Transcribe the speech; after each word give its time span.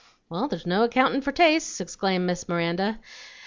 "Well, 0.29 0.47
there's 0.47 0.65
no 0.65 0.81
accountin' 0.83 1.21
for 1.21 1.31
tastes," 1.31 1.79
exclaimed 1.79 2.25
Miss 2.25 2.49
Miranda. 2.49 2.97